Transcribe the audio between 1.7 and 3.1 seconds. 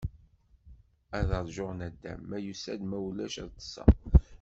nadam, ma yusa-d, ma